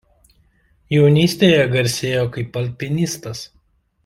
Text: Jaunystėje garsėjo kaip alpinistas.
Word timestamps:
Jaunystėje 0.93 1.61
garsėjo 1.75 2.25
kaip 2.39 2.59
alpinistas. 2.63 3.45